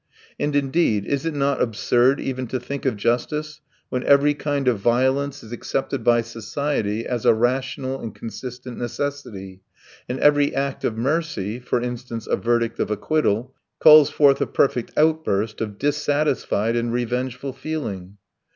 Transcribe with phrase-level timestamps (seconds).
[0.39, 4.79] And, indeed, is it not absurd even to think of justice when every kind of
[4.79, 9.61] violence is accepted by society as a rational and consistent necessity,
[10.09, 14.89] and every act of mercy for instance, a verdict of acquittal calls forth a perfect
[14.97, 18.17] outburst of dissatisfied and revengeful feeling?